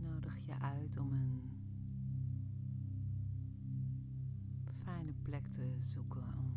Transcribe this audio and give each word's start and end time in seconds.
nodig 0.00 0.46
je 0.46 0.58
uit 0.60 0.98
om 0.98 1.12
een 1.12 1.42
fijne 4.84 5.12
plek 5.22 5.46
te 5.46 5.74
zoeken 5.78 6.22
om 6.38 6.52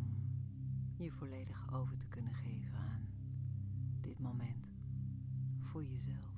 je 0.96 1.10
volledig 1.10 1.72
over 1.72 1.96
te 1.96 2.06
kunnen 2.06 2.34
geven 2.34 2.78
aan 2.78 3.06
dit 4.00 4.18
moment 4.18 4.66
voor 5.58 5.84
jezelf. 5.84 6.30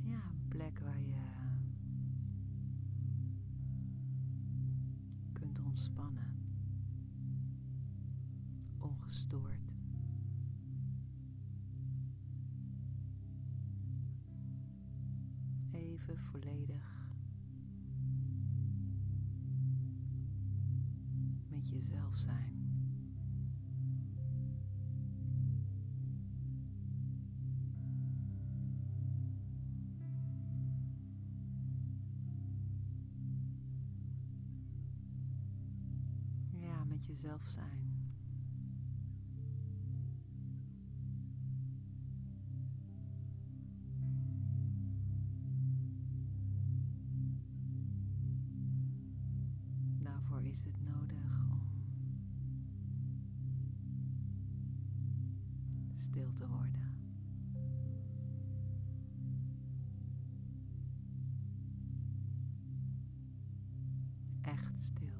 Ja, 0.00 0.22
een 0.30 0.48
plek 0.48 0.78
waar 0.78 1.00
je 1.00 1.20
kunt 5.32 5.60
ontspannen, 5.60 6.41
ongestoord. 9.12 9.72
Even 15.70 16.18
volledig 16.18 17.10
met 21.48 21.68
jezelf 21.68 22.16
zijn. 22.16 22.60
Ja, 36.50 36.84
met 36.84 37.06
jezelf 37.06 37.46
zijn. 37.46 37.91
Is 50.52 50.64
het 50.64 50.84
nodig 50.84 51.50
om 51.50 51.68
stil 55.94 56.32
te 56.34 56.48
worden. 56.48 56.80
Echt 64.40 64.82
stil. 64.82 65.16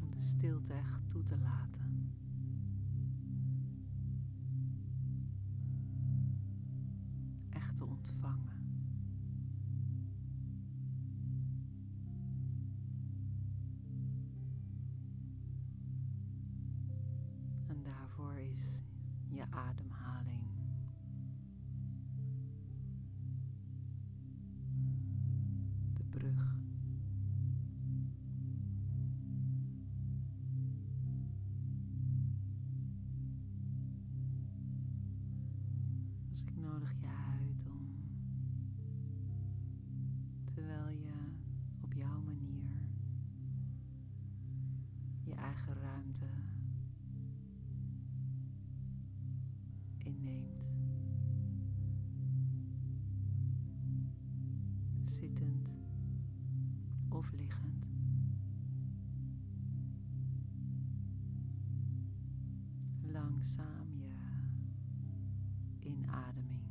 Om 0.00 0.10
de 0.10 0.20
stilte 0.20 0.72
echt 0.72 1.08
toe 1.08 1.24
te 1.24 1.38
laten. 1.38 2.12
Daarvoor 18.16 18.38
is 18.38 18.82
je 19.28 19.42
ademhaling 19.50 20.42
de 25.92 26.04
brug. 26.10 26.56
Dus 36.28 36.42
ik 36.42 36.56
nodig 36.56 36.92
je 37.00 37.06
uit 37.06 37.66
om, 37.66 37.94
terwijl 40.54 40.88
je 40.88 41.12
op 41.80 41.92
jouw 41.92 42.20
manier 42.20 42.76
je 45.24 45.34
eigen 45.34 45.74
ruimte 45.74 46.26
inneemt, 50.26 50.62
zittend 55.02 55.68
of 57.08 57.32
liggend. 57.32 57.86
Langzaam 63.02 63.88
je 63.98 64.14
inademing 65.78 66.62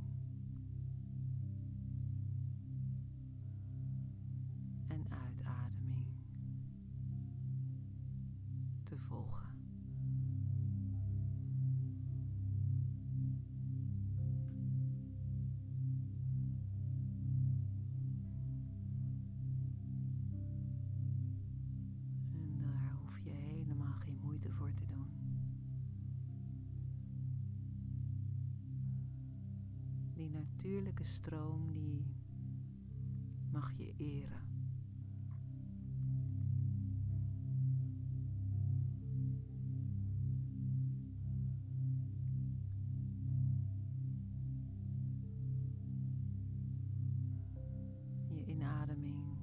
en 4.88 5.06
uitademing 5.10 6.08
te 8.84 8.98
volgen. 8.98 9.53
Die 30.14 30.30
natuurlijke 30.30 31.04
stroom 31.04 31.74
die 31.74 32.06
mag 33.52 33.72
je 33.78 33.94
eren. 33.98 34.42
Je 48.28 48.46
inademing 48.46 49.38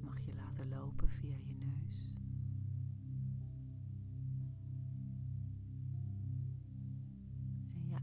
mag 0.00 0.20
je 0.24 0.34
laten 0.34 0.68
lopen 0.68 1.08
via 1.08 1.36
je 1.36 1.54
neus. 1.54 2.11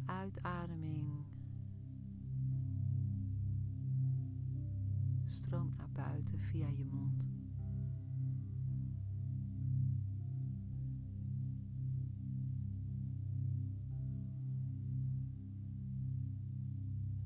Uitademing 0.10 1.26
stroomt 5.26 5.78
naar 5.78 5.92
buiten 5.92 6.40
via 6.40 6.68
je 6.68 6.86
mond. 6.86 7.30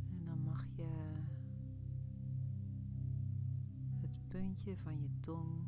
En 0.09 0.25
dan 0.25 0.41
mag 0.41 0.65
je 0.75 1.21
het 3.99 4.27
puntje 4.27 4.77
van 4.77 5.01
je 5.01 5.09
tong 5.19 5.63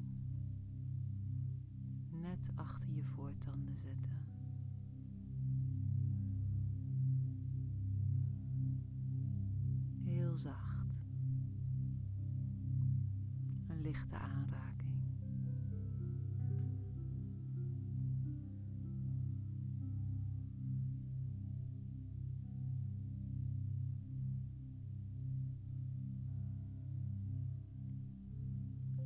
net 2.21 2.51
achter 2.55 2.91
je 2.91 3.03
voortanden 3.03 3.77
zetten. 3.77 4.24
Zacht. 10.35 10.85
Een 13.67 13.81
lichte 13.81 14.17
aanraking. 14.17 14.93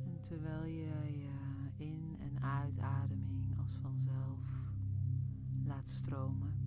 En 0.04 0.20
terwijl 0.20 0.64
je 0.64 1.18
je 1.18 1.30
in- 1.76 2.16
en 2.18 2.42
uitademing 2.42 3.58
als 3.58 3.76
vanzelf 3.82 4.40
laat 5.64 5.90
stromen. 5.90 6.59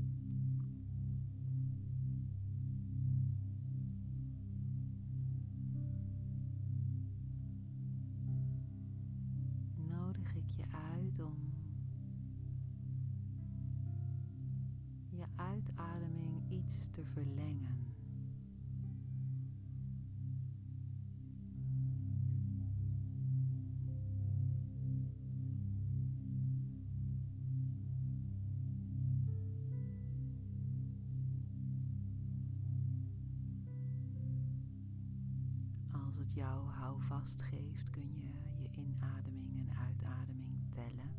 Als 36.13 36.21
het 36.21 36.33
jou 36.33 36.69
houvast 36.69 37.41
geeft, 37.41 37.89
kun 37.89 38.13
je 38.13 38.61
je 38.61 38.69
inademing 38.71 39.59
en 39.59 39.77
uitademing 39.77 40.69
tellen. 40.69 41.11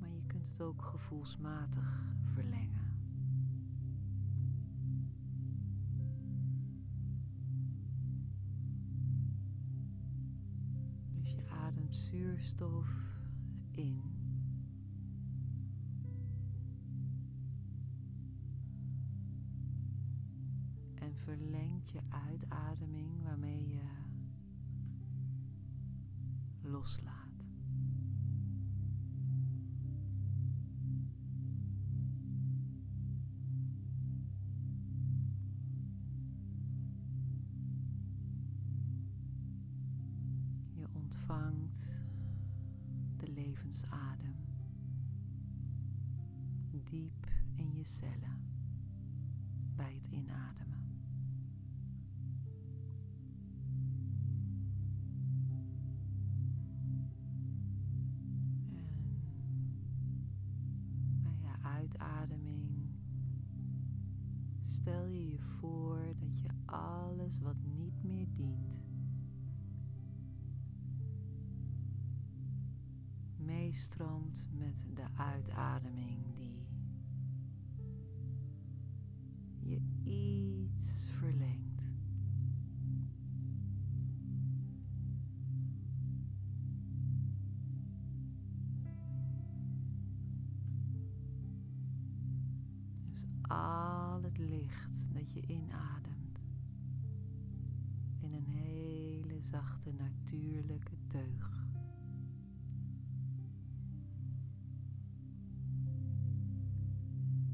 Maar 0.00 0.10
je 0.10 0.22
kunt 0.26 0.46
het 0.46 0.60
ook 0.60 0.82
gevoelsmatig 0.82 2.02
verlengen. 2.22 2.90
Dus 11.12 11.30
je 11.32 11.48
ademt 11.48 11.96
zuurstof 11.96 12.88
in. 13.70 14.11
En 21.12 21.18
verlengt 21.18 21.90
je 21.90 22.00
uitademing 22.08 23.22
waarmee 23.22 23.68
je 23.68 23.82
loslaat. 26.60 27.44
Je 40.74 40.88
ontvangt 40.92 42.00
de 43.16 43.28
levensadem 43.28 44.36
diep 46.70 47.26
in 47.54 47.74
je 47.74 47.84
cellen 47.84 48.40
bij 49.76 49.94
het 49.94 50.06
inademen. 50.06 50.81
Uitademing. 61.82 62.70
Stel 64.60 65.06
je 65.06 65.28
je 65.28 65.38
voor 65.38 66.14
dat 66.18 66.40
je 66.40 66.48
alles 66.64 67.40
wat 67.40 67.56
niet 67.62 68.02
meer 68.02 68.26
dient 68.34 68.82
meestroomt 73.36 74.48
met 74.52 74.84
de 74.94 75.06
uitademing 75.16 76.24
die 76.34 76.66
je 79.60 79.80
al 93.52 94.22
het 94.22 94.38
licht 94.38 95.12
dat 95.12 95.32
je 95.32 95.46
inademt 95.46 96.38
in 98.18 98.32
een 98.32 98.46
hele 98.46 99.42
zachte 99.42 99.92
natuurlijke 99.92 100.96
teug. 101.06 101.66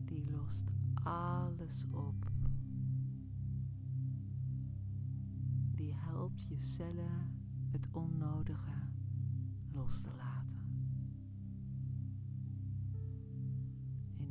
Die 0.04 0.30
lost 0.30 0.70
alles 1.02 1.86
op. 1.90 2.32
Die 5.74 5.94
helpt 5.94 6.42
je 6.42 6.60
cellen 6.60 7.36
het 7.70 7.88
onnodige 7.92 8.88
los 9.72 10.00
te 10.00 10.10
laten. 10.16 10.57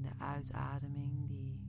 De 0.07 0.23
uitademing 0.23 1.27
die 1.27 1.59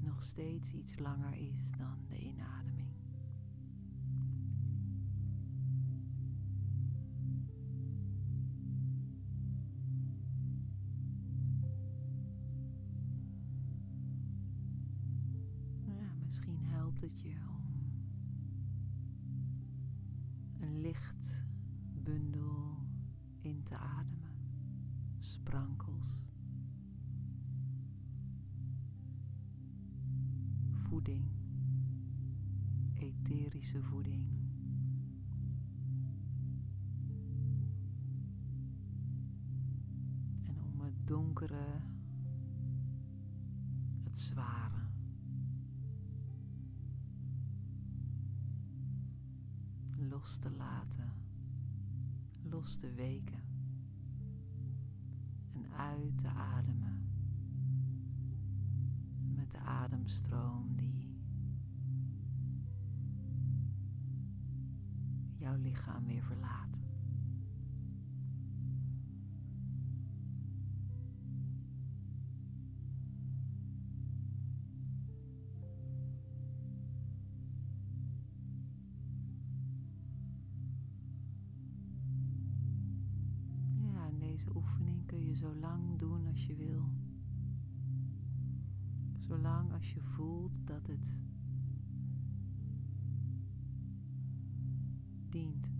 nog 0.00 0.22
steeds 0.22 0.72
iets 0.72 0.98
langer 0.98 1.34
is 1.34 1.70
dan 1.78 1.98
de 2.08 2.18
inademing. 2.18 2.88
Ja, 15.84 16.12
misschien 16.24 16.64
helpt 16.64 17.00
het 17.00 17.20
je 17.20 17.36
om 17.48 17.64
een 20.60 20.80
licht 20.80 21.44
bundel 22.02 22.88
in 23.40 23.62
te 23.62 23.76
ademen, 23.76 24.19
sprankels. 25.40 26.24
voeding, 30.90 31.24
etherische 32.94 33.82
voeding. 33.82 34.26
En 40.44 40.60
om 40.62 40.80
het 40.80 41.06
donkere, 41.06 41.80
het 44.02 44.18
zware. 44.18 44.88
Los 49.96 50.38
te 50.38 50.50
laten, 50.50 51.12
los 52.42 52.76
te 52.76 52.92
weken 52.92 53.34
en 53.34 53.49
uit 55.76 56.18
te 56.18 56.28
ademen 56.28 56.90
de 59.50 59.58
ademstroom 59.58 60.76
die 60.76 61.18
jouw 65.36 65.56
lichaam 65.56 66.06
weer 66.06 66.22
verlaat. 66.22 66.78
Deze 84.40 84.56
oefening 84.56 85.06
kun 85.06 85.24
je 85.24 85.34
zo 85.34 85.54
lang 85.54 85.98
doen 85.98 86.26
als 86.26 86.46
je 86.46 86.54
wil. 86.54 86.88
Zolang 89.18 89.72
als 89.72 89.92
je 89.92 90.00
voelt 90.02 90.66
dat 90.66 90.86
het 90.86 91.14
dient. 95.28 95.70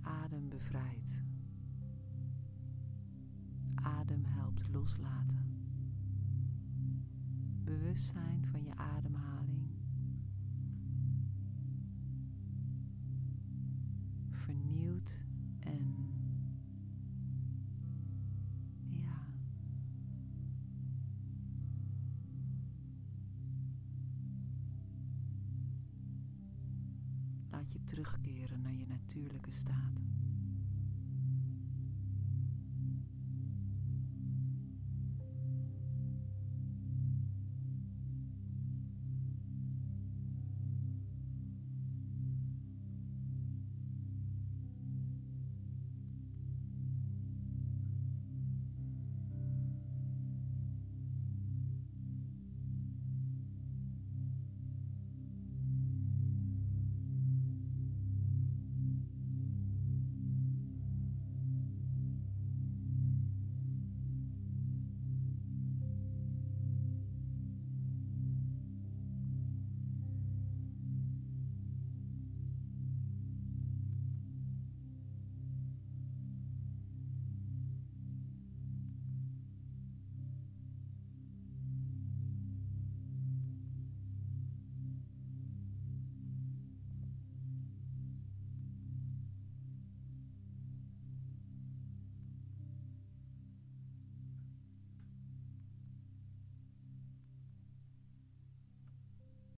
Adem 0.00 0.48
bevrijdt. 0.48 1.12
Adem 3.74 4.24
helpt 4.24 4.68
loslaten. 4.68 5.56
Bewustzijn 7.64 8.46
van 8.46 8.64
je 8.64 8.76
ademhaling 8.76 9.17
Je 27.72 27.84
terugkeren 27.84 28.62
naar 28.62 28.74
je 28.74 28.86
natuurlijke 28.86 29.50
staat. 29.50 30.00